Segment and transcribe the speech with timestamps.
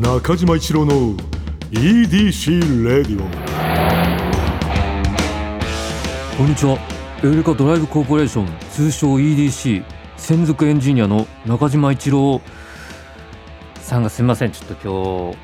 [0.00, 1.16] 中島一郎の
[1.70, 3.20] EDC レディオ
[6.36, 6.76] こんにちは。
[7.22, 9.84] エウレカドライブコーポレーション通称 EDC
[10.16, 12.40] 専属エンジニアの中島一郎
[13.76, 14.50] さんがすみません。
[14.50, 15.38] ちょっと今日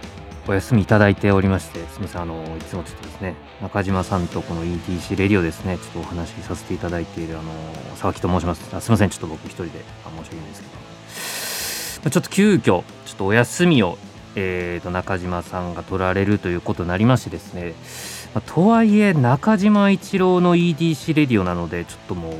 [0.48, 1.78] お休みいただいておりまして。
[1.86, 2.22] すみません。
[2.22, 7.52] あのいつもちょっとですね中島さんとこの EDC レディオですねちょっとお話しさせていただいているあの
[7.94, 8.68] 沢木と申します。
[8.74, 9.10] あすみません。
[9.10, 9.70] ちょっと僕一人で
[10.04, 12.10] あ申し訳ないんですけど。
[12.10, 12.82] ちょっと急遽ちょ
[13.12, 13.98] っとお休みを
[14.36, 17.74] えー、と中島さんが取られるということになりましてですね、
[18.34, 22.34] まあとはいえ中島一郎の EDC レディオなのでちょっともう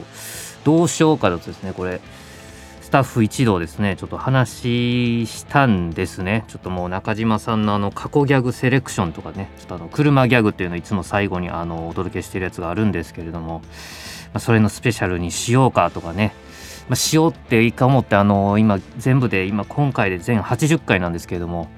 [0.65, 2.01] どうしようかとですねこれ
[2.81, 6.45] スタッフ一同ですねちょっと話したんですね。
[6.49, 13.65] ちょっともう中島さんのあの過去ギャグセレクションとかねちょっとあの車ギャグっていうのをいつも最後にあのお届けしてるやつがあるんですけれども、ま
[14.35, 16.35] あ、それのスペシャルにしようかとかね
[16.91, 21.71] まあ、しようっていいか思ってあの今全部で今今回で全80回なんですけれども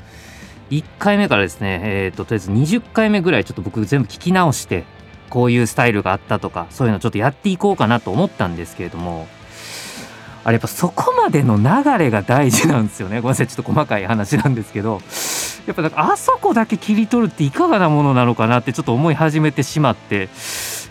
[0.71, 4.85] 1回目からですね、えー、ととりあえず20回目ぐらいちょっと僕全部聞き直して
[5.29, 9.29] こういうスタイルがあったとかそういうのちょっとやっていこうかなと思ったんですけれども
[10.45, 13.21] あれやっぱそこまでの流れが大事なんですよね。
[13.21, 13.47] ごめんなさい。
[13.47, 15.01] ちょっと細かい話なんですけど。
[15.67, 20.29] やっぱなんかあそこだけ切り取るっていかがなものなのかなってちょっと思い始めてしまって。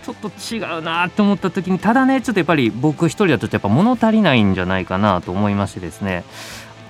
[0.03, 6.23] ちょっと違うなって思った時にただねちょっとやっぱり僕一人だとやっぱ物足りないんじゃないかなと思いましてですね。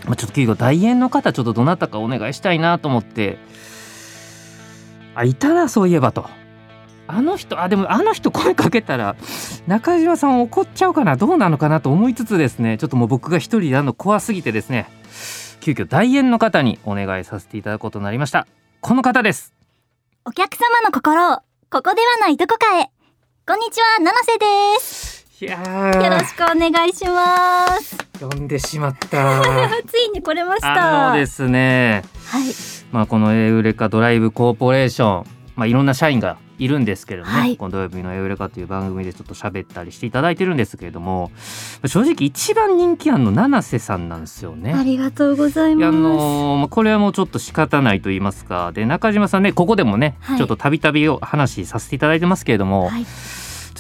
[0.06, 3.38] まあ、ちょっと急遽代演の方ちょっとどなたかお願いしたいなと思って。
[5.14, 6.30] あいたなそういえばと。
[7.08, 9.18] あの人あでもあの人声かけたら
[9.68, 11.18] 中島さん怒っちゃうかな。
[11.18, 12.78] どうなのかなと思いつつですね。
[12.78, 14.88] ちょっともう僕が一人でやるの怖すぎてですね。
[15.60, 18.48] 急遽代演の方にお願いさせていただくことになりました。
[18.80, 19.54] この方です。
[20.26, 22.91] お客様の心をここではないどこかへ。
[23.52, 25.28] こんにちは七瀬です。
[25.42, 25.58] いや
[26.02, 27.98] よろしくお願いします。
[28.18, 29.42] 呼んでしまった。
[29.86, 31.08] ついに来れました。
[31.08, 32.06] あのですね。
[32.28, 32.44] はい。
[32.94, 35.26] まあこのエウレカドライブコーポレーション。
[35.58, 37.58] まあいろんな社員がいるんですけれどもね、はい。
[37.58, 41.30] この土曜日のエウレカという番組でちょっと喋ったりしていただいてるんですけれども。
[41.86, 44.74] 正直一番人気あるの七瀬さんなんですよね。
[44.74, 48.72] ありがとうございます、のーまあこれはもうちょっと仕方ないと言いますか。
[48.72, 50.38] で中島さんねここでもね、はい。
[50.38, 53.06] ちょっとたびたびお話しさせていただいてますけれども、はい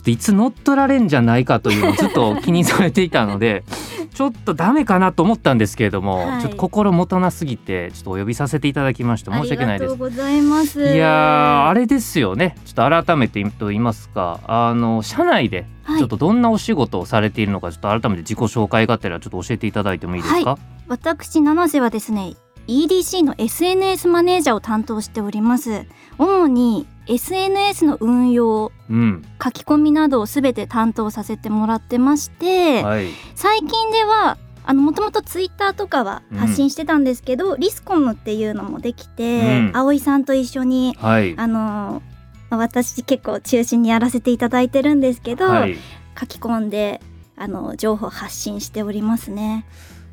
[0.01, 3.63] っといつ乗っ取られんじゃないかというのをずっと気にされていたので
[4.13, 6.41] ちょっとダメかなと思ったんですけれども、はい。
[6.41, 10.09] ちょっと心もたなすぎてちょっとお呼びさせていただきまして申し訳ないですありがとう。
[10.09, 10.81] ございます。
[10.81, 12.55] いやーあれですよね。
[12.65, 15.99] ちょっと改めてと言いますかあの社内ではい。
[15.99, 20.57] ちょっとどんなお仕事をされているのかちょっと改めて自己紹介がてらちょっと教えていただいてもいいですか、
[20.87, 22.33] 私七瀬はですね
[22.71, 25.85] EDC の SNS マネージャーを担当しております。
[26.17, 29.25] 主に SNS の運用うん。
[29.43, 33.07] 書き込みなどをすべて担当させてもらってまして、はい。
[33.35, 39.71] 最近ではあのもともとツイッターとかは発信してたんですけど、リスコムっていうのもできて、うん。
[39.73, 41.35] 葵さんと一緒にはい。
[41.37, 42.01] あの
[42.49, 45.75] まあ私結構中心にやらせていただいてるんですけど、はい。
[46.17, 47.01] 書き込んで
[47.35, 49.65] あの情報発信しておりますね。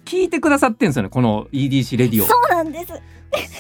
[0.09, 2.27] 聞いてくださってんですよねこの EDC レディオ。
[2.27, 2.93] そうなんです。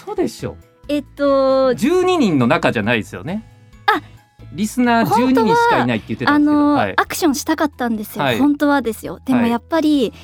[0.04, 0.56] そうでしょ。
[0.88, 3.44] えっと12人の中じゃないですよね。
[3.86, 4.00] あ
[4.54, 8.38] リスナー12人しかいないって言ってたあんですけど、の、はい、アクションしたかったんですよ、はい。
[8.38, 9.20] 本当はですよ。
[9.26, 9.50] でもはい。
[9.50, 10.14] やっぱり、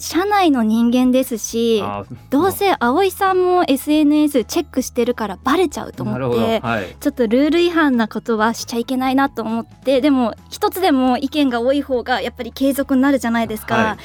[0.00, 6.96] 社内の人間ですしあどうせ葵さんも SNS チェックしてるからバレちゃうと思ってはい。
[6.98, 13.98] ちょっとルール違反なことはしちゃいけないなと思ってでも一つでも意見が多い方がやっぱり継続になるじゃないですか、は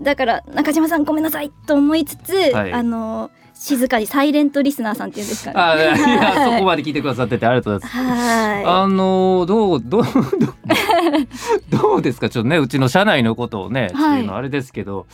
[0.00, 2.72] だから中島さんごめんなさいと思いつつ、はい。
[2.72, 5.60] あの静かにサイレントリスナーさんっていうんですかね。
[5.60, 8.64] あいや そこまで聞いてくださっててありがとうございます。
[8.64, 10.12] はあのどうどうどう
[11.70, 12.28] どうですか？
[12.28, 14.12] ちょっとねうちの社内のことをね、はい。
[14.12, 15.06] っていうのはあれですけど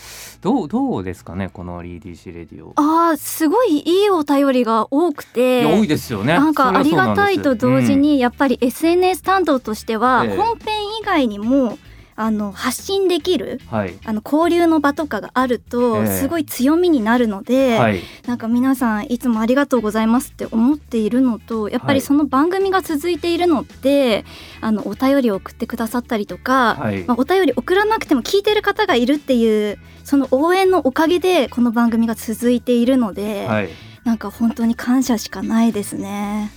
[0.42, 1.48] どうどうですかね？
[1.50, 2.68] この EDC レディオ。
[2.68, 6.34] いあーすごいいいお便りが多くて多いですよね。
[6.34, 8.02] なんかありがたいと同時うん。
[8.02, 10.36] にやっぱり SNS 担当としてはええ。
[10.36, 11.78] 本編以外にも
[12.16, 13.94] あの発信できるはい。
[14.04, 16.06] あの交流の場とかがあるとええ。
[16.06, 18.00] すごい強みになるので、はい。
[18.26, 21.96] なんか皆さんいつもありがとうございますって思っているのとやっぱはい。
[21.96, 24.24] りその番組が続いているのって、
[24.60, 27.04] あのお便りを送ってくださったりとか、はい。
[27.04, 33.68] まあ、お便り送らなくても聞いてる方がいるっていうその応援のおかげでこの番組が続いているので、はい。
[34.04, 36.52] なんか本当に感謝しかないですね。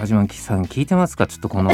[0.00, 1.70] 中島さん聞いてますかちょっとこの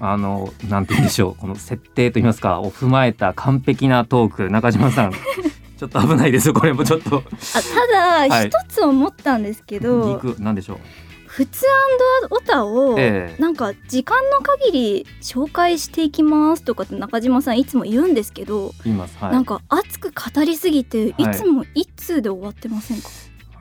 [0.00, 10.78] あのなんて言うんでしょうこの設定と言いますかを踏まえた完璧なトーク中島さんちょっと危ないですこれもちょっとあただはい一つ思ったんですけど、肉なんでしょう
[11.26, 11.66] 普通
[12.30, 23.08] オタを、ええなんか時間の限り紹介していきますとかって中島さんいつも言うんですけど、言いますはいなんか熱く語りすぎていつも一通で終わってませんか、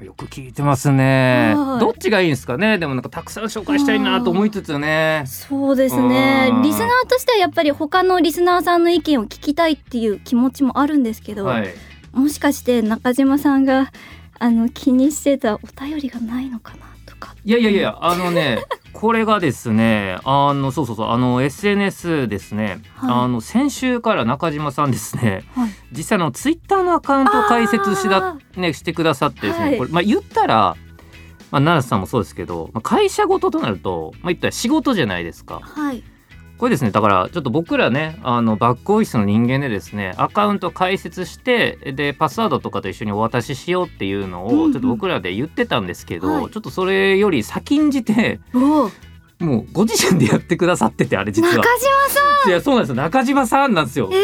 [0.01, 1.53] よく聞いてますね。
[1.55, 1.79] はい。
[1.79, 2.77] どっちがいいんですかね？
[2.77, 5.23] でもなんかたくさん紹介したいなと思いつつね。
[5.25, 6.49] そうですね。
[6.51, 6.61] うん。
[6.61, 11.73] リスナーとしてはやっぱり他のリスナーさんの意見を聞きたいっていう気持ちもあるんですけど、はい。
[12.11, 13.91] もしかして中島さんが
[14.39, 17.35] あの気にしてたお便りがないのかなとか。
[17.45, 18.63] いやいやいやあのね
[18.93, 23.11] これがですねあのそうそうそうあの SNS ですね、はい。
[23.11, 25.69] あの先週から中島さんですねはい。
[25.91, 29.77] 実際のツイッターのアカウントを開設しだあねしてくださってですね、はい。
[29.77, 30.77] これまあ言ったら
[31.51, 35.59] まあ奈良さんもそうですけど、まあ、会社ごととなるとまあ言ったら仕事じゃないですか。
[35.61, 36.03] はい
[36.63, 46.51] これですねだからちょっと僕らねあのバックオフィスの人間でですねアカウント開設してでパスワードとかと一緒にお渡ししようっていうのうんうんをちょっと僕らで言ってたんですけど、はい。
[46.51, 48.39] ちょっとそれより先んじて
[49.43, 52.95] もうご自身でやってくださっててあれ実中島はさいやそうなんですよ。
[52.95, 54.09] 中島さんなんですよ。
[54.09, 54.17] んえ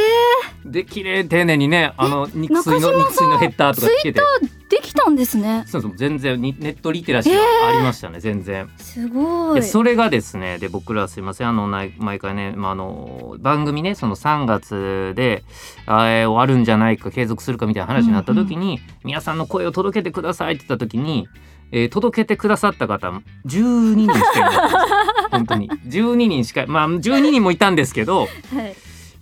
[0.65, 4.19] で綺麗丁寧にねあの肉水の肉水のヘッダーとかつけて。
[4.19, 5.63] ー、できたんですね。
[5.67, 8.69] そうそう全然にネットリテラシーがありましたね、全然。
[8.77, 9.61] すごい。
[9.61, 15.43] でそれがですねで僕らすいませんあの毎回ね、まあ、あの番組ねその3月で、
[15.85, 21.27] あえー終わるんじゃないか継続するかみたいな話になった時に、皆さんの声を届けてくださいって言った時に、
[21.71, 23.09] えー届けてくださった方
[23.45, 24.85] 12人しかいな
[25.31, 25.69] 本当に。
[25.69, 28.75] 12人しかまあ12人もいたんですけど はい。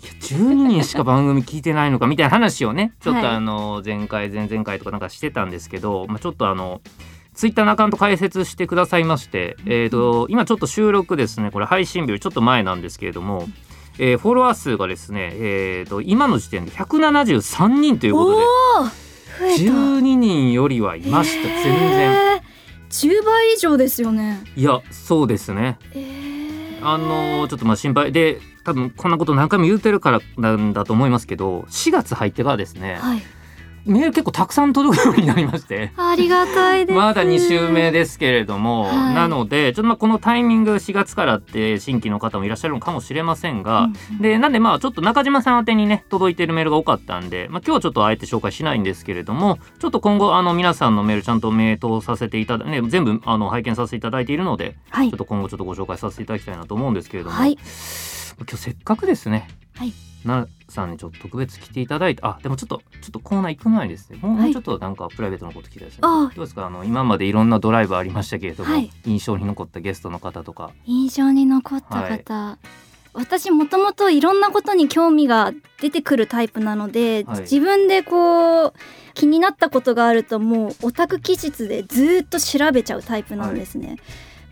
[0.03, 6.81] いや12人しか番組聞いてないのかみたいな話をね ちょっとはいあの前回前々回とかなんかしてたんですけど、まあ、ちょっとあの
[7.33, 13.47] ツイッターのアカウント開設してくださいまして、えー、と今ちょっと収録ですねこれ配信日よりちょっと前なんですけれども、
[13.99, 18.39] えーフォロワー数がですね、えー、と今の時点で173人ということ
[18.91, 19.06] で
[19.39, 21.47] 12人よりはいました。
[21.47, 22.11] 全然。
[22.11, 22.57] へー
[22.89, 24.43] 10倍以上ですよね。
[24.55, 25.77] いやそうですね。
[25.93, 26.85] えー。
[26.87, 28.11] あのちょっとまあ心配。
[28.11, 33.21] で多分こんなこと何回も言うてるからなんだと思いますけど4月入ってからですね、はい
[33.87, 35.91] メール結構たくさん届くようになりまして。
[35.97, 36.97] ありがたいです。
[36.97, 39.15] まだ2週目ですけれども、はい。
[39.15, 44.21] なのでちょっとまあこのタイミング4月からって新規の方もいらっしゃるのかもしれませんが、うんうん。
[44.21, 55.09] でなんでまあちょっと中島さん宛てにね届いてるメールが多かったんで、まあ、今日はちょっとあえて紹介しないんですけれどもちょっと今後あの皆さんのメールちゃんと名答させていただね全部あの拝見させていただいているのではい。
[55.09, 57.53] ちょっと今後ちょっとご紹介させていただきたいなと思うんですけれども、はい。
[57.53, 59.93] 今日せっかくですね、はい
[60.27, 64.19] 奈良さんにちょっと特別来ていただいてあでもちょっとちょっとコーナー行く前にですね。
[64.21, 65.99] もう,、ちょっとなんかプライベートのこと聞きたいですね。
[66.03, 66.67] あどうですか？
[66.67, 68.91] あの今までいろんなドライブありましたけれども、はい。
[69.05, 70.71] 印象に残ったゲストの方とか。
[70.85, 72.57] 印象に残った方、
[73.13, 77.41] 私もともといろんなことに興味が出てくるタイプなので、はい。
[77.41, 78.73] 自分でこう
[79.13, 83.97] 気になったことがあるともうオタク気質でずーっと調べちゃうタイプなんですね、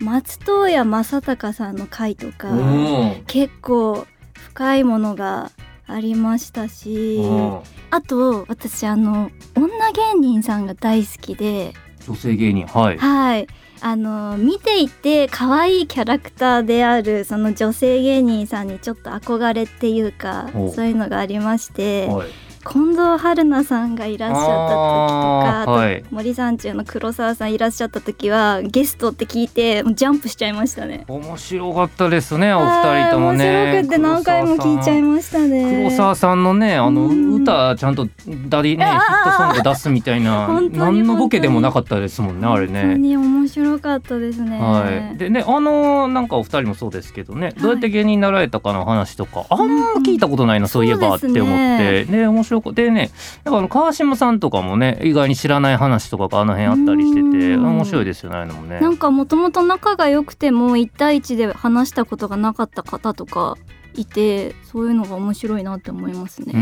[0.00, 5.52] 松任谷正隆さんの回とかお結構深いものが
[5.86, 11.72] ありましたしおあと私あの女芸人さんが大好きで
[12.06, 12.98] 女性芸人はい。
[12.98, 13.46] はい。
[13.80, 22.28] あの見ていて可愛いキャラクターであるその女性芸人さんにちょっと憧れっていうかそういうのがありましてはい
[22.72, 26.04] 近藤春菜さんがいらっしゃった時とかはい。
[26.10, 31.04] 森三中の黒沢さんいらっしゃった時はゲストって聞いてジャンプしちゃいましたね。
[31.08, 33.46] 面白かったですねお二人ともね。
[33.46, 35.84] はい面白くて何回も聞いちゃいましたね。
[35.88, 37.26] 黒沢さんのねあのうん。
[37.36, 38.08] 歌ちゃんと
[38.48, 42.98] ダディねヒットソング出すみたいな何のボケでもなかったですもんねあれ本当ね。
[42.98, 44.58] に面白かったですね。
[44.58, 52.04] はい、でねあのなんかお二人もそうですけどね、どうやって芸人になられたかの話とかあんま聞いたことないな、そういえばって思って。
[52.06, 52.26] ね。
[52.26, 53.10] 面白くでね
[53.44, 58.80] やっぱあの川島さんとかもね意外に知らない話とかがあの辺あったりしててうん面白いですよねあのもね。
[58.80, 63.56] なんかもともと仲が良くても1対1で話したことがなかった方とか
[63.94, 66.52] いてそういうのが面白いなって思いますね。
[66.52, 66.56] う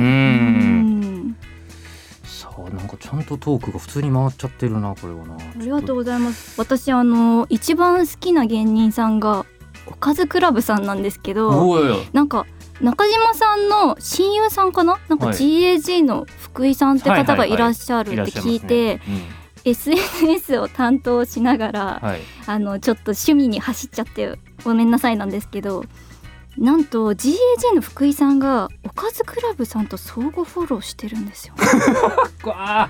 [2.25, 5.37] さあなんかちゃんとトークが普通に回っちゃってるなこれはな。
[5.37, 6.61] ありがとうございます。
[6.61, 9.47] 私あの一番好きな芸人さんが
[9.87, 11.79] おかずクラブさんなんですけど、
[12.13, 12.47] なんか
[12.81, 14.99] 中島さんの親友さんかな？
[15.09, 15.37] なんかはい。
[15.37, 19.01] GAG の福井さんって方がいらっしゃるって聞いて、
[19.65, 22.21] SNS を担当しながら、うんはい。
[22.47, 25.85] あのちょっと趣味に走っちゃってごめんなさいなんですけど
[26.59, 27.35] なんと GAG
[27.75, 31.55] の福井さんがおかずクラブさんと相互フォローしてるんですよ。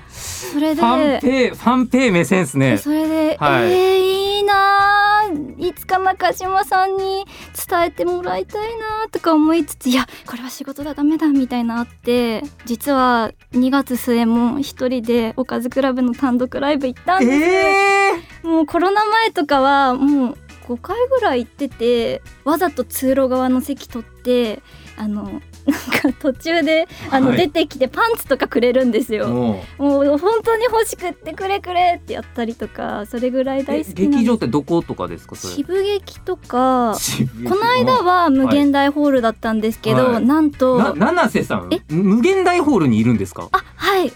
[0.09, 2.77] それファンでペイファンペイ目線ですね。
[2.77, 3.71] それで、はい。
[3.71, 5.67] えーいいなー。
[5.67, 7.25] いつか中島さんに
[7.67, 24.63] 伝えてもらいたいなーとか思いつついやこれは仕事だダメだみたいなあって実は2月末も一人でおかずクラブの単独ライブ行ったんです、えもうコロナ前とかはもう5回ぐらい行っててわざと通路側の席取って
[24.97, 25.41] あのなんか
[26.19, 27.37] 途中であの、はい。
[27.37, 29.27] 出てきてパンツとかくれるんですよ。
[29.27, 34.09] ももう本当に欲しくってくれくれってやったりとかそれぐらいう大好きです。
[34.09, 40.25] 劇場ってどことかですか渋劇とか渋この間は無限大ホールだったんですけど、はい。
[40.25, 41.81] なんとな七瀬さんえ？
[41.89, 43.49] 無限大ホールにいるんですか？
[43.51, 44.11] あはい。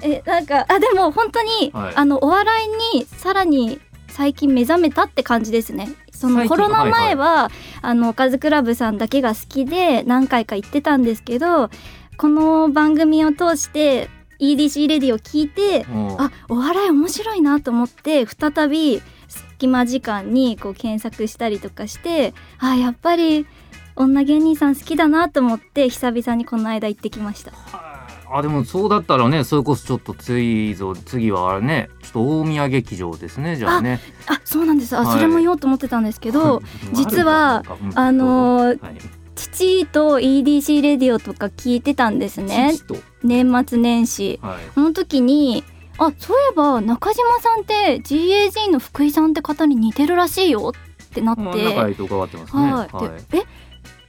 [0.00, 1.92] えなんかあでも本当に、はい。
[1.96, 2.64] あのお笑
[2.94, 3.80] いにさらに
[4.18, 5.90] 最近目覚めたって感じですね。
[6.10, 11.70] そのコロナ前は、あのおかずクラブさんだけが好きで何回か行ってたんですけど
[12.16, 14.10] この番組を通して
[14.40, 23.46] EDC レディを聞いてもうあお笑い面白いなと思って再び隙間時間にこう検索したりとかしてあやっぱり
[23.94, 27.87] 女芸人さん好きだなと思って久々にこの間行ってきました
[28.30, 34.00] あでもそうだったらねそれこそちょっと次ぞ次はあれねちょっと大宮劇場ですねじゃあね。
[34.26, 34.96] あそうなんです。
[34.96, 35.16] あ、はい。
[35.16, 38.98] それも言おうと思ってたんですけど実はああのーはい。
[39.34, 42.74] 父と EDC レディオとか聞いてたんですね。
[43.22, 44.40] 年末年始。
[44.42, 44.58] はい。
[44.74, 45.62] その時に
[45.96, 50.72] あそういえば中島さんって GAG の福井さんって方に似てるらしいよ。
[50.74, 52.62] ってなって、仲良いと伺ってますね。
[52.62, 53.32] はい、はい。
[53.32, 53.42] でえ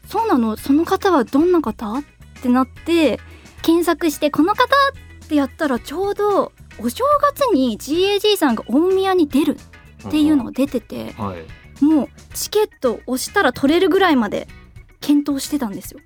[0.08, 0.58] そうなの？
[0.58, 1.94] その方はどんな方？
[1.94, 2.04] っ
[2.42, 3.20] てなって
[3.62, 9.58] 検索してこの方ってやったらちょうどお正月に GAG さんが大宮に出る
[10.08, 11.84] っていうのが出ててはい。
[11.84, 14.48] もうチケット押したら取れるぐらいまで
[15.00, 16.00] 検討してたんですよ。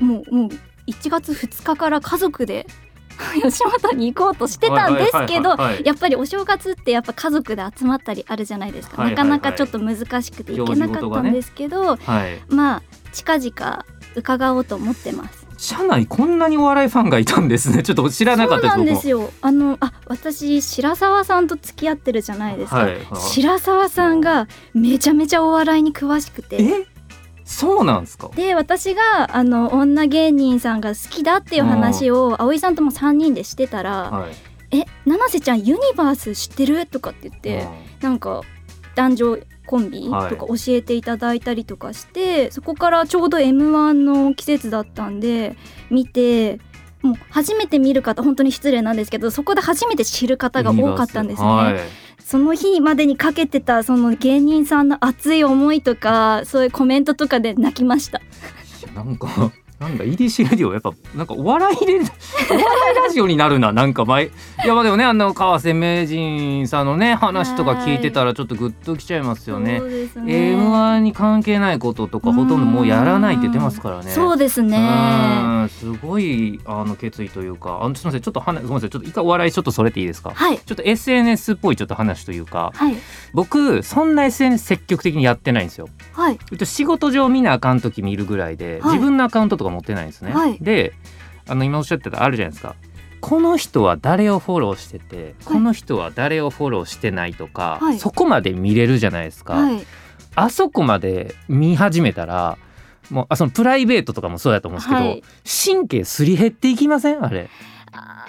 [0.00, 0.48] もうもう
[0.86, 2.66] 1月2日から家族で
[3.42, 12.40] 吉本に行こうとしてたんですけどやっぱりお正月ってやっぱ家族で集まったりあるじゃないですか、なかなかちょっと難しくて行けなかったんですけど、はい。
[12.48, 15.37] まあ近々伺おうと思ってます。
[15.58, 19.30] 社内こんなにお笑いファンがいたんですねちょっと知らなかったですそうなんですよよ。
[19.42, 22.76] あのあ私白沢さんと付き合ってるじゃないですか。
[22.76, 26.62] はいはい白沢さんがめちゃめちゃお笑いに詳しくて。
[26.62, 26.86] え？
[27.44, 28.30] そうなんですか？
[28.36, 34.32] で私があの女芸人さんが好きだっていう話を葵さんとも3人でしてたらはい
[34.76, 37.66] 「え七瀬ちゃんユニバース知ってる?」とかって言って
[38.02, 38.42] なんか
[38.94, 39.38] 男女
[39.68, 45.56] コンビとか教えていただいたりとかして、そこからちょうど m 1の季節だったんで
[45.90, 46.58] 見て
[47.02, 51.48] もう初めて見る方本当に失礼なんですけどそこで初めて知る方が多かったんですね。
[51.48, 58.20] はいその日までにかけてたその芸人さんの熱い思いとかそういうコメントとかで泣きました。
[58.94, 64.26] なんかなんだ EDC ラジオやっぱなんかお笑いでお笑いラジオになるななんか前。
[64.26, 64.30] い
[64.66, 69.80] やまあでもねあの川瀬名人さんのね話とか聞いてたらちょっとグッときちゃいますよね。
[69.80, 70.10] ね。
[70.56, 74.10] M1 に関係ないこととかほとんどもうやらないって言ってますからね。
[74.10, 74.78] そうですね。
[74.78, 77.78] うんすごいあの決意というか。
[77.80, 80.32] あのすみませんちょっと話ごめんなさいちょっと一回お笑いちょっとそれていいですか？
[80.34, 80.58] はい。
[80.58, 82.72] ちょっと SNS っぽいちょっと話というか。
[82.74, 82.96] はい。
[83.32, 85.88] 僕そんな SNS 積極的にやってないんですよ。
[86.14, 86.38] はい。
[86.50, 88.92] えっと仕事上見なあかん時見るぐらいで、はい。
[88.94, 90.32] 自分のアカウントとか持ってないんですね。
[90.32, 90.92] はいで
[91.46, 92.74] あの今おっしゃってたあるじゃないですか。
[93.20, 99.54] この人は誰をフォローしてて、この人は誰をフォローしてないとか、はいそこまで見れるじゃないですか。
[99.54, 99.80] はい
[100.34, 102.58] あそこまで見始めたら
[103.10, 107.24] もうあそのプライベートとかもそうだと思うんですけど、はい神経すり減っていきません？
[107.24, 107.50] あれ。
[107.92, 108.24] あ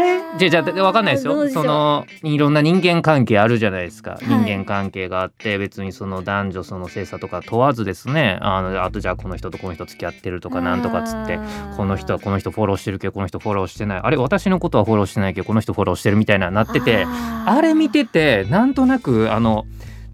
[0.00, 0.20] れ？
[0.38, 1.48] じゃあじゃあ分かんないですよ。
[1.48, 4.24] そうのいろんな人間関係あるじゃないですか、い。
[4.24, 8.38] 人間関係があって別にその男女その性差とか問わずですね。
[8.40, 11.38] あのあとじゃあこの人とこの人付き合ってるとかなんとかっつって
[11.76, 14.00] この人はこの人フォローしてるけどこの人フォローしてない。
[14.02, 19.66] あれ私のことはフォローしてないけどこの人フォローしてるみたいななっててあれ見ててなんとなくあの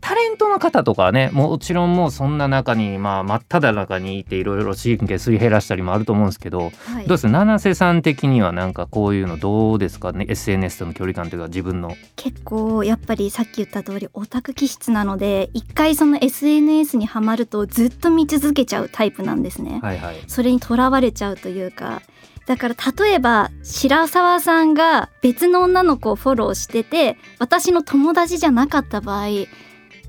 [0.07, 7.07] タレントの方とかはねもちろんもうそんな中にまあ真っ只中にいていろいろ神経すり減らしたりもあると思うんですけどはい。
[7.07, 7.27] どうです？
[7.27, 11.97] 七瀬さん的にはなんかこういうのどうですかね？SNS との距離感というか自分の。
[12.17, 19.81] 結構やっぱりさっき言った通りオタク気質なので一回その SNS にはまるとずっと見続けちゃうタイプなんですね。
[19.83, 20.17] はいはい。
[20.27, 22.03] それにとらわれちゃうというか。
[22.45, 29.29] だから例えば白沢さんが別の女の子をフォローしてて私の友達じゃなかった場合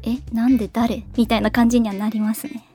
[0.06, 1.04] えなんで誰？
[1.18, 2.66] みたいな感じにはなりますね。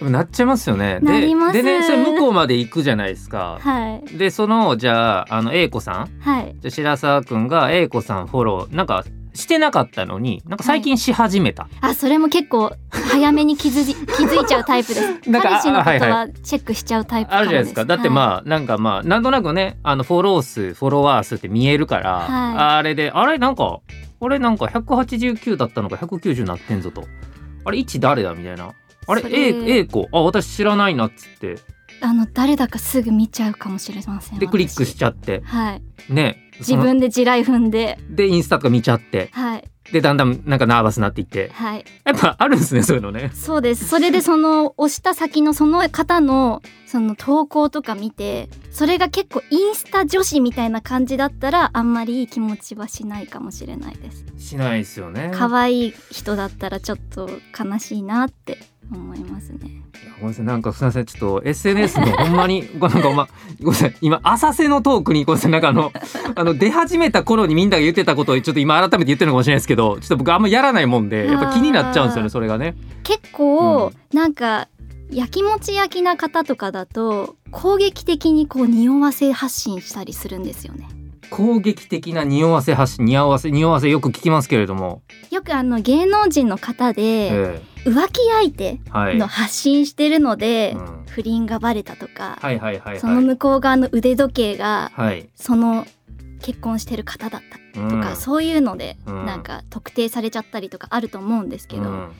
[0.00, 1.00] なっちゃいますよね。
[1.00, 1.52] なります。
[1.54, 3.58] ででねそれ向こうまで行くじゃないですか。
[3.60, 4.16] はい。
[4.16, 6.20] でそのじゃああの A 子さん？
[6.20, 6.54] はい。
[6.60, 9.04] じゃあ白沢くんが A 子さんフォローなんか
[9.34, 15.30] してなかったのになんか最近し始めた、あそれも結構早めに気づい 気づいちゃうタイプです。
[15.30, 17.84] なんか彼氏のことあはいははチェックしちゃうタイプあるじゃないですか。
[17.84, 22.56] だってあ、まあなんかまあなんとなくねあのフォロー数フォロワー数って見えるから、はい。
[22.78, 23.38] あれであれ？
[23.38, 23.80] なんか
[24.20, 27.06] あれなんか189だったのが190になってんぞと。
[27.64, 28.72] あれ1誰だみたいな。
[29.06, 29.78] あれそ A, れ。
[29.78, 30.08] A 子。
[30.12, 31.56] あ私知らないなっつって。
[32.00, 34.38] あの誰だかすぐ見ちゃうかもしれません。
[34.38, 35.42] でクリックし私ちゃって。
[35.44, 35.82] はい。
[36.08, 37.98] ね自分で地雷踏んで。
[38.10, 39.30] でインスタとか見ちゃって。
[39.32, 41.50] はいでだんだんなんかナーバスになっていって。
[41.54, 41.84] はい。
[42.04, 43.30] やっぱあるんですねそういうのね。
[43.34, 43.86] そうです。
[43.86, 54.24] それでその押した先のその方のその投稿とか見てそれが結構インスタ女子みたいな感じだったらあんまりいい気持ちはしないかもしれないです。
[54.38, 55.32] しないですよね。
[55.34, 57.28] 可愛い人だったらちょっと
[57.58, 58.58] 悲しいなって
[58.90, 59.82] 思いますね。
[60.20, 60.44] ごめんなさい。
[60.44, 61.04] なんかすみません。
[61.06, 63.28] ちょっと SNS のほんまにごなんかおま
[63.60, 63.94] ごめんなさい。
[64.00, 65.52] 今浅瀬のトークにごめんなさい。
[65.52, 65.92] なんかあの
[66.34, 72.76] あの出始めた頃にみんなが言ってたことをちょっと今改めて言ってるのかもしれないですけどちょっと僕あんまやらないもんでやっぱ気になっちゃうんですよねそれがね。
[73.02, 74.68] 結構、なんか
[75.10, 80.88] 焼きもち焼きな方とかだと攻撃的にこう匂わせ発信したりするんですよね。
[81.30, 88.80] 攻撃的な匂わせ発信匂わせ匂わせよく聞きますけれども、よくあの芸能人の方でえ浮気相手
[89.16, 91.04] の発信してるので、うん。
[91.08, 93.00] 不倫がバレたとか、はいはいはいはい。
[93.00, 95.28] その向こう側の腕時計がはい。
[95.34, 95.86] その
[96.42, 97.42] 結婚してる方だっ
[97.74, 98.16] たとか、うん。
[98.16, 99.26] そういうのでうん。
[99.26, 102.12] なんか特定されちゃったりとかあると思うんですけど、うん。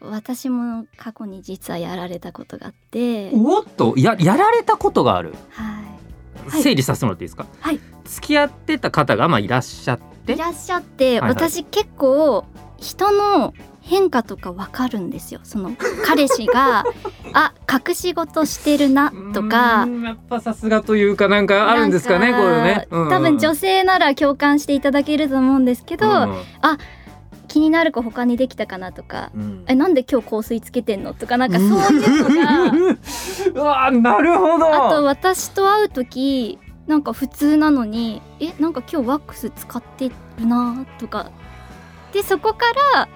[0.00, 6.50] 私も過去に実はやられたことがあって、おっとややられたことがある、はい。
[6.50, 6.62] はい。
[6.62, 7.80] 整理させてもらっていいですか、はい。
[8.04, 10.34] 付き合ってた方がまあいらっしゃって。
[10.34, 11.48] いらっしゃって、はいはい。
[11.48, 12.44] 私結構
[12.76, 13.54] 人の
[13.88, 15.40] 変化とかわかるんですよ。
[15.44, 15.72] その
[16.04, 16.84] 彼氏が
[17.32, 19.86] あ隠し事してるなとか。
[20.04, 23.08] やっぱさすがというかなんかあるんですかねこういうね、うんうん。
[23.08, 26.34] 多分女性なら共感していただけると思うんですけど、うん
[27.48, 29.64] 気になる子他にできたかなとか、うん。
[29.66, 32.72] えなんで今日香水つけてんのとかなんかそういうのが。
[33.62, 34.66] うわなるほど。
[34.68, 41.30] あと私と会う時なんか普通なのにえなんか今日ワックス使ってるなとか。
[42.12, 43.08] でそこから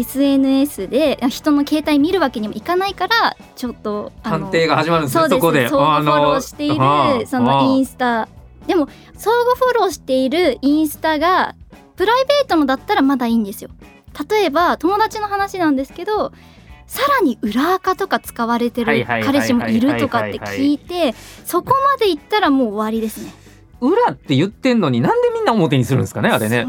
[0.00, 5.68] SNS で人の携帯見るわけにもいかないからちょっとあの探偵が始まるんですねそこで。
[5.68, 8.28] 相互フォローしているそのインスタ。
[8.66, 11.54] でも相互フォローしているインスタが
[11.96, 13.70] プライベートのだったらまだいいんですよ。
[14.28, 16.32] 例えば友達の話なんですけど
[16.86, 21.14] さらに裏垢とか使われてる彼氏もいるとかって聞いて
[21.44, 23.32] そこまでいったらもう終わりですね。
[23.80, 26.66] 裏って言ってんのになんでみんな表にするんですかねあれね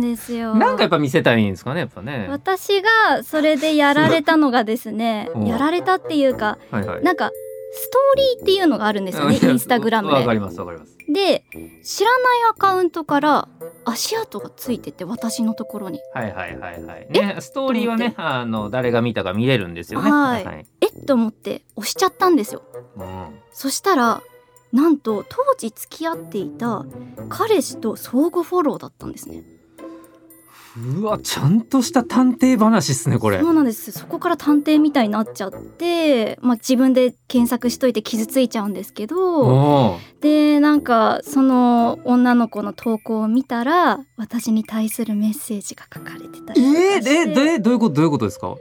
[0.00, 0.54] なんですよ。
[0.54, 2.26] なんかやっぱ見せたいんですかねやっぱね。
[2.30, 5.46] 私がそれでやられたのがですねうん。
[5.46, 7.02] やられたっていうかはいはい。
[7.02, 7.30] なんか
[7.72, 10.14] ストーリーっていうのがあるんですよねインスタグラムで。
[10.14, 10.96] わかりますわかります。
[11.12, 11.44] で
[11.84, 13.48] 知らないアカウントから
[13.84, 16.00] 足跡がついてて私のところに。
[16.14, 17.06] はいはいはいはい。
[17.10, 20.10] ねストーリーはねあの誰が見たか見れるんですよね。
[20.10, 20.44] はい。
[20.44, 20.86] はいえ？
[20.86, 22.62] っと思って押しちゃったんですよ。
[22.96, 23.40] うん。
[23.52, 24.22] そしたら
[24.70, 26.84] なんと当時付き合っていた
[27.30, 29.42] 彼氏と相互フォローだったんですね
[31.00, 33.40] うわちゃんとした探偵話っすねこれ。
[33.40, 33.90] そうなんです。
[33.90, 48.54] そこから探偵みたいになっちゃって、まあ、自分で検索しといて傷ついちゃうんですけどでなんかその女の子の投稿を見たら私に対するメッセージが書かれてたりとえー、えでどういうことどういうことですか？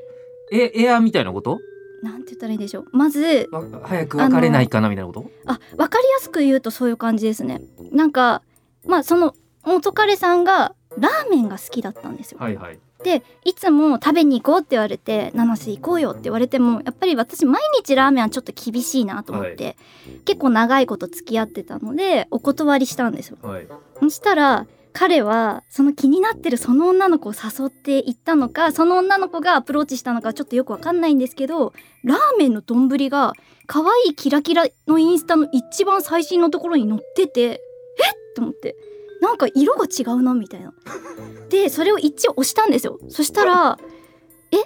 [0.51, 1.59] えエアみたいなこと？
[2.03, 2.85] なんて言ったらいいでしょう。
[2.91, 5.29] まずわ早く別れないかなみたいなこと？
[5.45, 7.61] あ分かりやすく言うとそういう感じですね。
[7.91, 8.41] なんか
[8.85, 9.33] まあその
[9.65, 12.39] 元彼さんがラーメンが好きだったんですよ。
[12.39, 12.79] はいはい。
[13.03, 19.77] でいつも食べに行こうって言われて七瀬行こうよって言われてもやっぱり私毎日ラーメンはちょっと厳しいなと思って、
[20.25, 23.37] 結構長いこと付き合ってたのでお断りしたんですよ。
[23.41, 23.67] はい。
[23.99, 31.71] そしたら彼はその気になってるその女の子を誘っていったのかその女の子がアプローチしたのかちょっとよくわかんないんですけど
[32.03, 33.33] ラーメンの丼が
[33.67, 37.59] 可愛いキラキラのインスタの一番最新のところに載っててえっ！
[38.35, 38.75] と思って
[39.21, 40.73] なんか色が違うなみたいな。
[41.49, 42.99] でそれを一応押したんですよ。
[43.09, 43.77] そしたら
[44.51, 44.57] え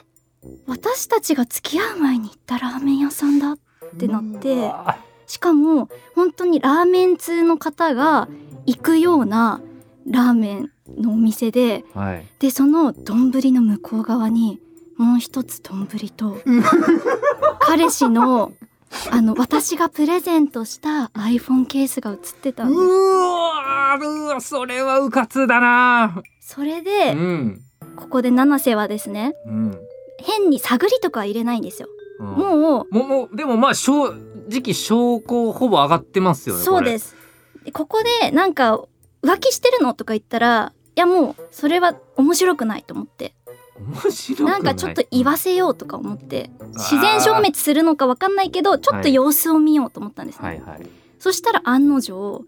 [0.68, 3.58] 私たちが付き合う前に行ったラーメン屋さんだっ
[3.98, 4.72] てなって
[5.28, 8.28] しかも本当にラーメン通の方が
[8.66, 9.62] 行くような
[10.10, 12.26] ラーメンのお店ではい。
[12.40, 14.60] でその丼の向こう側に
[14.98, 16.38] もう一つ丼と
[17.60, 18.52] 彼氏の
[19.12, 22.80] あの私がプレゼントした iPhone ケースが写ってたんです。
[22.80, 26.22] うわうわそれはうかつだな。
[26.40, 27.62] それうでん。
[27.96, 29.78] ここで七瀬はですねうん。
[30.20, 31.88] 変に探りとかは入れないんですよ。
[32.20, 32.28] うん。
[32.28, 34.14] もうもうでもまあ正
[34.50, 37.16] 直証拠ほぼ上がってますよねそうです。
[37.74, 38.82] ここでなんか
[39.24, 43.34] 浮気してるのとか言ったらいやもうそれは面白くないと思って
[44.46, 50.88] なんかちょっと言わせようとか思ってん自然消滅するのか分かんないけどちょっと様子を見ようと思ったんですね、はいはい。
[51.20, 52.44] そしたら案の定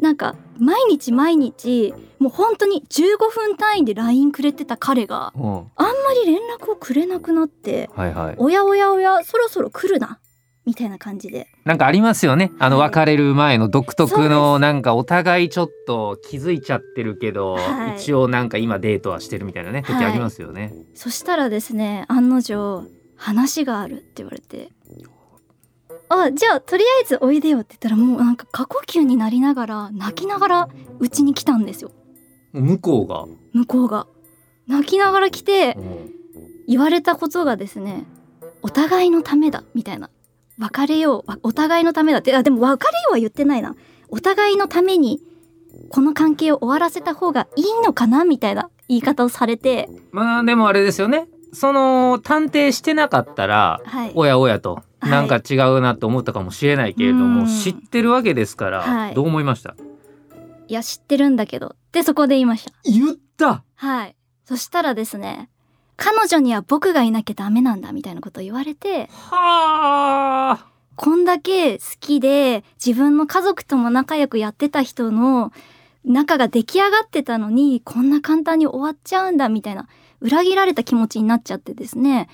[0.00, 5.44] なんか毎日毎日もう本当に15分単位で LINE くれてた彼がうん。
[5.76, 5.92] あんま
[6.24, 8.34] り連絡をくれなくなってはいはい。
[8.38, 10.18] おやおやおやそろそろ来るな
[10.66, 11.48] みたいな感じで。
[11.64, 12.50] なんかありますよね。
[12.58, 12.90] あのはい。
[12.90, 17.96] 別れる前の独特のなんかお互いちょっと気づいちゃってるけど、はい。
[17.96, 22.84] 一応なんか今デートはしてるみたいなね時はいありますよね、そしたらですね案の定
[23.16, 24.70] 話があるって言われて。
[26.08, 30.68] あじゃあとりあえずおいでよって言ったらもうなんか過呼吸になりながら泣きながら
[31.00, 31.90] うちに来たんですよ。
[32.52, 34.06] 向こうが、向こうが。
[34.68, 36.16] 泣きながら来てうん。
[36.68, 38.04] 言われたことがですね
[38.62, 40.10] お互いのためだみたいな
[40.58, 42.34] 別れようあお互いのためだって。
[42.34, 43.74] あでも別れようは言ってないな。
[44.08, 45.20] お互いのために
[45.90, 49.88] この関係を終わらせた方がいいのかなみたいな言い方をされて。
[50.12, 51.28] まあでもあれですよね。
[51.52, 54.12] その探偵してなかったらはい。
[54.14, 55.10] おやおやと、はい。
[55.10, 57.46] なんか違うなと思ったかもしれないけれども、うん。
[57.46, 59.14] 知ってるわけですから、はい。
[59.14, 59.74] どう思いました？
[60.68, 61.68] いや知ってるんだけど。
[61.68, 62.72] ってそこで言いました。
[62.84, 63.62] 言った！
[63.74, 64.16] はい。
[64.44, 65.50] そしたらですね
[65.96, 70.66] 彼女には僕がいなきゃダメなんだみたいなことを言われてはあ。
[70.94, 75.52] こんだけ好きで自分の家族とも仲良くやってた人の
[76.04, 79.88] 仲が出来上がってたのにこんな簡単に終わっちゃうんだみたいな
[80.20, 82.28] 裏切られた気持ちになっちゃってですね。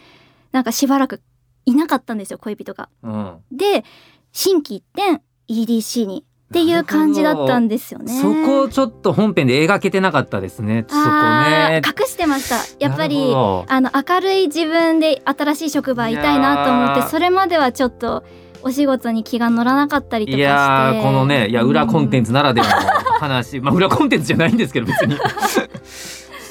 [0.53, 1.21] なんかしばらく
[1.65, 2.89] いなかったんですよ恋人が。
[3.03, 3.39] うん。
[3.51, 3.85] で
[4.33, 8.13] 心機一転 EDC にっていう感じだったんですよね。
[8.21, 10.85] そこをちょっと本編で描けてなかったですね。
[10.87, 11.81] そこね。
[11.83, 12.57] 隠してました。
[12.79, 18.23] やっぱりあの明るい自分で新しい職場いたいなと思ってそれまではちょっと
[18.63, 20.41] お仕事に気が乗らなかったりとかして。
[20.41, 25.17] いやーこのねいや裏コンテンツ、ツならではの話、まあ裏コンテンツじゃないんですけど別に。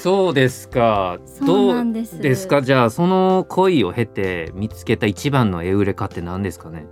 [0.02, 1.18] そうですか。
[1.46, 2.18] どうなんです。
[2.20, 2.60] ですか？
[2.60, 6.86] じゃあその恋を経て見つけた一番のエウレカって何ですかね？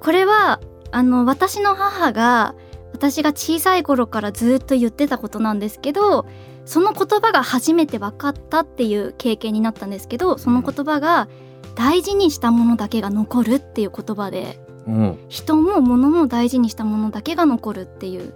[0.00, 0.58] これは
[0.92, 2.54] あの私の母が
[2.92, 6.26] 私が小さい頃からずっと言ってたことなんですけど
[6.64, 11.28] その言葉が初めて分かったっていう経験になったんですけどその言葉が
[11.74, 15.18] 大事にしたものだけが残るっていう言葉でうん。
[15.28, 18.34] 人も物も大事にしたものだけが残るっていう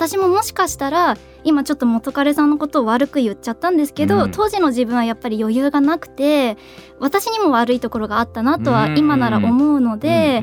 [0.00, 4.30] 私ももしかしたら今ちょっと元彼さんのことを悪く言っちゃったんですけど、うん。
[4.30, 6.56] 当時の自分はやっぱり余裕がなくて
[6.98, 10.42] 私にも悪いところがあったなとは今なら思うので、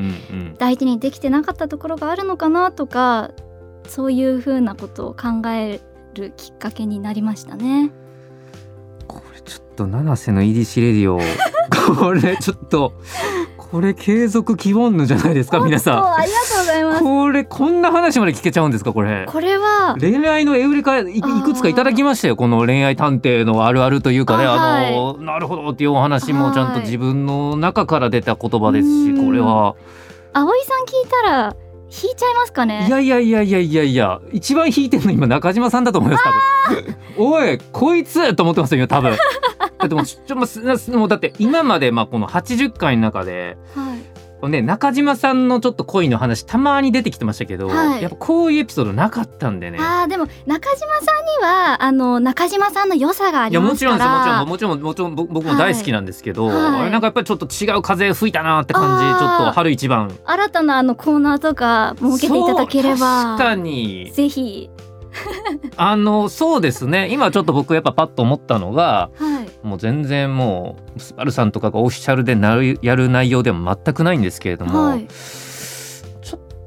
[0.60, 3.32] 大事にできてなかったところがあるのかなとか
[3.88, 5.82] そういうふうなことを考え
[6.14, 7.92] るきっかけになりましたね。
[9.08, 11.20] これちょっと七瀬の EDC レディオ。
[12.00, 12.94] これちょっと
[13.72, 17.04] これ継続希望ぬじゃないですか皆さおありがとうございまんす。
[17.04, 19.26] これこんな話まで聞けちゃうんですかこれ。
[19.28, 24.54] これは恋愛のエウレカいいくつかいただきましたよこの恋愛探偵のあるあるというかねあ
[24.88, 29.26] あのなるほどっていうお話もちゃんとはい自分の中から出た言葉ですしうん。
[29.26, 29.76] これは。
[30.34, 31.56] 葵さん聞いたら
[31.90, 32.86] 引いちゃいますかね？
[32.88, 34.22] いやいやいやいやいやいや。
[34.32, 36.96] 一番引いてるの今中島さんだと思います多分。
[37.18, 39.18] おいこいつと思ってますよ今多分
[39.80, 44.18] だってもうちょもうすもうだって今までまあこの80回の中ではい。
[44.50, 48.04] ね中島さんのちょっと恋の話たまに出てきてましたけど、はい。
[48.04, 49.80] やっぱこういうエピソードなかったんでね。
[49.82, 56.56] あーでも中島さんにはあの中島さんの良さがありますかちろんですらもちろんもちろんもちろんぼ僕も大好きなんですけど、はい。
[56.82, 60.16] はいなんかやっぱりちょっと違う風吹いたなって感じちょっと春一番。
[60.24, 64.12] 新たなあのコーナーとか設けていただければ確かに。
[64.14, 64.70] ぜひ。
[65.78, 67.08] あのそうですね。
[67.12, 69.37] 今ちょっと僕やっぱパッと思ったのがはい
[69.68, 75.08] もう全然もうスバルさんとかがオフィシャルでなるやる内容でも全くないんですけれども、はい。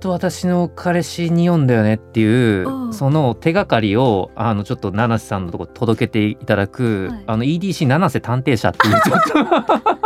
[0.01, 2.93] と私の彼氏に読んだよねっていううん。
[2.93, 7.25] その手がかりをあのちょっと七瀬さんのとこ届けていただく、はい。
[7.27, 10.01] あの EDC 七瀬探偵社っていう ちょっと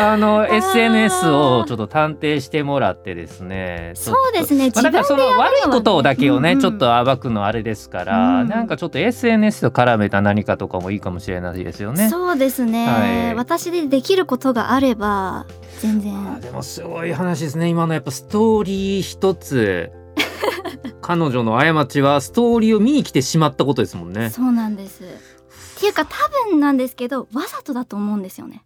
[0.00, 4.70] あの SNS をちょっと探偵してもらってですねそうですね。
[4.74, 8.48] まあ、だからその悪いことだけをね、うんうんちょっと暴くのあれですから、うん。
[8.48, 12.08] なんかちょっと SNS と絡めた何かとかもいいかもしれないですよね。
[12.08, 13.34] そうですね、はい。
[13.34, 15.46] 私でできることがあれば
[15.80, 16.00] 全あ
[16.38, 17.68] 然でもすごい話ですね。
[17.68, 19.90] 今のやっぱストーリー一つ。
[21.00, 24.30] 彼女の過ちはストーリーを見に来てしまったことですもんね。
[24.30, 25.04] そうなんです。
[25.04, 26.16] っていうか多
[26.50, 28.64] 分なんですけどわざとだと思うんですよね。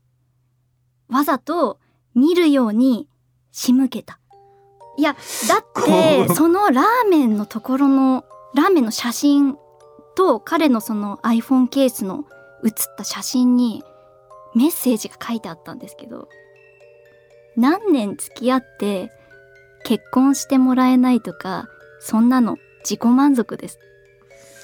[1.08, 1.78] わざと
[2.14, 3.08] 見るように
[3.50, 4.20] 仕向けた。
[4.96, 5.16] いや
[5.48, 9.56] だってそのラーメンのところのラーメンの写真
[10.16, 12.24] と彼のその iPhone ケースの
[12.62, 13.84] 写った写真に
[14.54, 16.28] メッセージが書いてあったんですけど
[17.58, 19.10] 何年付き合って
[19.84, 21.68] 結婚してもらえないとか
[21.98, 23.80] そんなの自己満足です。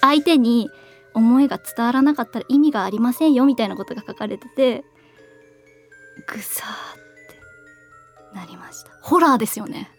[0.01, 0.71] 相手に
[1.13, 4.85] 思いが伝わらなかったら意味がありませんよみたいなことが書かれてて
[6.29, 8.91] ぐさーってなりました。
[9.03, 9.91] ホラーですよね。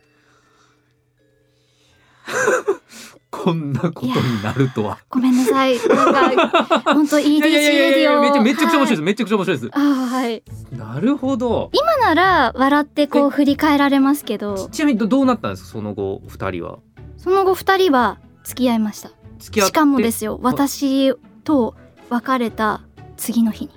[3.43, 4.97] こんなことになるとは。
[5.09, 9.69] ごめんなさいなんか本当 EDC レディオやめっちゃめっちゃくちゃ面白いです、はめっちゃくちゃ面白いです。
[9.73, 11.69] あーはいなるほど。
[11.73, 15.69] 今なら笑ってこう振り返られますけどちなみにどどうなったんですか？
[15.69, 16.79] その後二人は。
[17.17, 19.73] その後二人は付き合いました付き合って？
[19.73, 21.75] しかもですよ私と
[22.09, 22.81] 別れた
[23.17, 23.71] 次の日に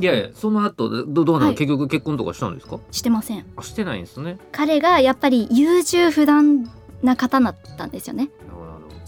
[0.00, 2.78] いやいやその後どどうなの、はい結局結婚とかしたんですか？
[2.90, 4.38] してませんあしてないんですね。
[4.52, 6.70] 彼がやっぱり優柔不断
[7.02, 8.28] な方だったんですよね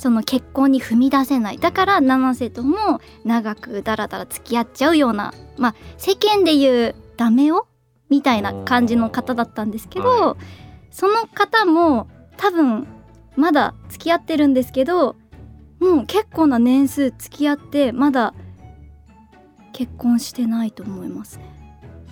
[0.00, 1.58] その結婚に踏み出せない。
[1.58, 7.68] だから七瀬とも長くだらだら付き合っちゃうようなまあ世間でいうダメ男
[8.08, 10.36] みたいな感じの方だったんですけど、は
[10.90, 12.08] その方も
[12.38, 12.86] 多分
[13.36, 15.16] まだ付き合ってるんですけど
[15.78, 18.32] もう結構な年数付き合ってまだ
[19.74, 21.44] 結婚してないと思いますね。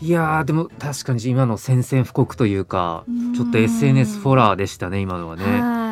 [0.03, 3.35] いやーでも確かに今の宣戦布告というかうん。
[3.35, 5.45] ちょっと SNS フォラーでしたね今のはね。
[5.45, 5.88] はい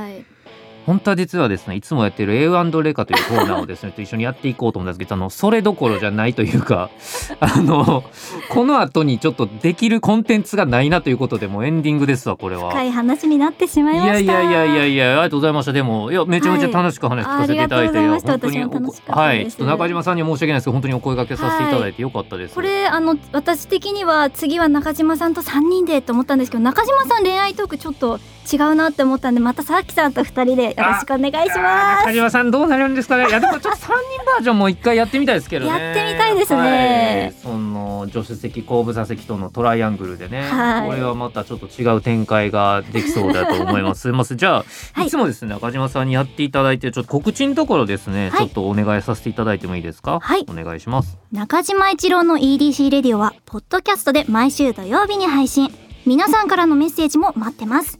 [0.87, 6.91] 本当は実はですねいつもやってる A& レカというコーナーをですね と一緒にやっていこうと思うんですけどあのそれどころじゃないというか
[7.41, 8.05] あの
[8.49, 12.71] この後にちょっとできるコンテンツがないなということでもうエンディングですわこれは。
[12.71, 14.19] 深い話になってしまいました。
[14.21, 22.55] いやいやいやいやいやありがとうございましたでもいやめちゃめちゃ楽しく話聞かせていただいて、はいありがとうございまやした本当に私も楽しかったですはいちょっと中島さんには申し訳ないですけど本当にお声掛けさせていただいてよかったです。
[22.55, 28.21] これあの私的には次は中島さんと3人でと思ったんですけど中島さん恋愛トークちょっと
[28.53, 33.27] 違うなって思ったんでまたさきさんと2人でよろしくお願いしま中島さんどうなるんですかね。
[33.29, 33.89] いやでもちょっと3人
[34.27, 35.71] バージョンも一回やってみたいですけどね。
[35.71, 37.33] やってみたいですね。
[37.35, 37.43] はい。
[37.43, 40.89] その助手席後部座席とのトライアングルでね、はい。
[40.91, 44.03] これはまたちょっと違う展開ができそうだと思います。
[44.03, 45.07] すいませんじゃあ、はい。
[45.07, 48.39] い、つもですね中島さんにやっていただいてちょっと告知のところですね、はい。
[48.41, 50.21] ちょっとお願いさせていただいてもいいですか？
[50.21, 50.45] はい。
[50.49, 51.13] お願いします。
[51.13, 55.75] す中島一郎の EDC レディオはポッドキャストで毎週土曜日に配信。
[56.05, 57.99] 皆さんからのメッセージも待ってます。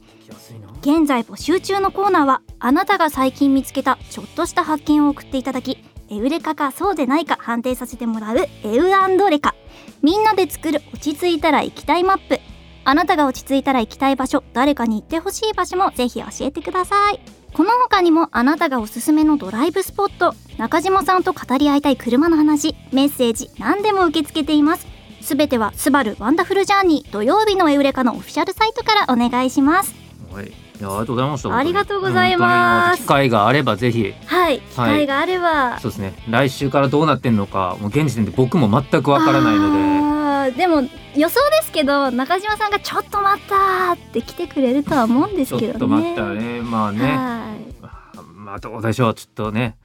[0.81, 5.77] 現在募集中のコーナーはあなたが最近見つけたちょっとした発見を送っていただき
[6.09, 9.55] エウレカかそうでないか判定させてもらうエウレカ。
[10.01, 12.39] みんなで作る落ち着いたら行きたいマップ。
[12.85, 17.19] あなたが落ち着いたら行きたい場所誰かに行ってほしい場所もぜひ教えてください。
[17.53, 20.33] この他にもあなたがおすすめのドライブスポット。
[20.57, 22.75] 中島さんと語り合いたい車の話。
[22.93, 24.87] メッセージ何でも受け付けています。
[25.21, 29.93] すべてはスバルワンダフルジャーニー土曜日のエウレカのオフィシャルサイトからお願いします。
[30.31, 30.66] はい。
[30.79, 33.01] いやありがとうございましたありがとうございます。
[33.03, 34.13] 機会があればぜひ。
[34.25, 36.13] はい機会があれば、そうですね。
[36.29, 40.57] 来週からどうなってんのかもう現時点で僕も全くわからないので。
[40.57, 40.81] でも
[41.15, 45.75] 予想ですけど中島さんがちょっと待ったって来てくれるとは思うんですちょけどね。
[45.75, 46.61] っと待ったらね。
[46.61, 47.05] まあね。
[47.05, 48.23] はい。
[48.33, 49.13] まあどうでしょう。
[49.13, 49.75] ちょっとね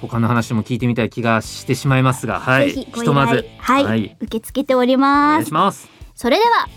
[0.00, 2.72] 他の話も聞いてみたい気がしてしまいますがはい。
[2.72, 3.42] ぜひとまず。
[3.42, 4.16] 頼はい、はい。
[4.20, 5.34] 受け付けておりおます。
[5.34, 5.88] 願いします。
[6.14, 6.68] それでは、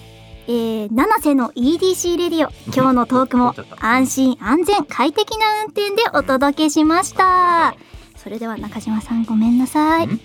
[0.52, 7.74] えー、七瀬の EDC レディオ今日のトークも安心安全快適な運転でお届けしました。
[8.18, 10.08] それでは中島さんごめんなさい。
[10.08, 10.20] ん？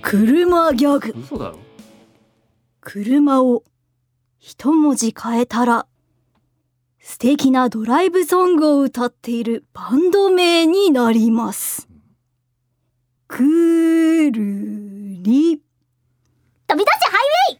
[0.00, 1.12] 車ギャグ。
[1.18, 1.58] 嘘だろ。
[2.82, 3.64] 車を
[4.38, 5.88] 一文字変えたら
[7.00, 11.88] 素敵なドライブソングを歌っているバンド名になります。
[13.26, 15.60] くるり
[16.68, 17.18] 飛び出しハ
[17.50, 17.57] イ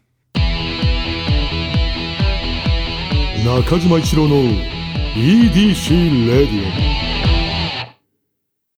[3.45, 4.37] 中島一郎の
[5.15, 7.08] EDC レディオ。